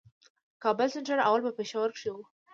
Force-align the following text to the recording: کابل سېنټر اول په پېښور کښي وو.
کابل 0.63 0.87
سېنټر 0.95 1.17
اول 1.27 1.41
په 1.45 1.51
پېښور 1.57 1.89
کښي 1.95 2.09
وو. 2.13 2.23